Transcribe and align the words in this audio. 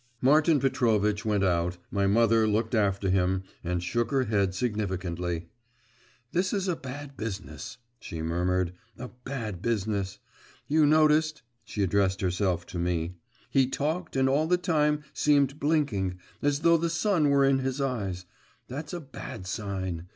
Martin 0.19 0.59
Petrovitch 0.59 1.25
went 1.25 1.43
out; 1.43 1.77
my 1.91 2.07
mother 2.07 2.47
looked 2.47 2.73
after 2.73 3.07
him, 3.11 3.43
and 3.63 3.83
shook 3.83 4.09
her 4.09 4.23
head 4.23 4.55
significantly. 4.55 5.47
'This 6.31 6.53
is 6.53 6.67
a 6.67 6.75
bad 6.75 7.15
business,' 7.15 7.77
she 7.99 8.19
murmured, 8.19 8.73
'a 8.97 9.09
bad 9.23 9.61
business. 9.61 10.17
You 10.65 10.87
noticed' 10.87 11.43
she 11.63 11.83
addressed 11.83 12.21
herself 12.21 12.65
to 12.65 12.79
me 12.79 13.17
'he 13.51 13.67
talked, 13.67 14.15
and 14.15 14.27
all 14.27 14.47
the 14.47 14.59
while 14.65 14.97
seemed 15.13 15.59
blinking, 15.59 16.17
as 16.41 16.61
though 16.61 16.77
the 16.77 16.89
sun 16.89 17.29
were 17.29 17.45
in 17.45 17.59
his 17.59 17.79
eyes; 17.79 18.25
that's 18.67 18.93
a 18.93 18.99
bad 19.01 19.45
sign. 19.45 20.07